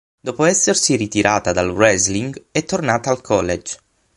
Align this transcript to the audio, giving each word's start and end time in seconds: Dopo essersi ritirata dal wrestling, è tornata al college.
Dopo 0.19 0.45
essersi 0.45 0.95
ritirata 0.95 1.51
dal 1.53 1.69
wrestling, 1.69 2.45
è 2.51 2.65
tornata 2.65 3.11
al 3.11 3.21
college. 3.21 3.77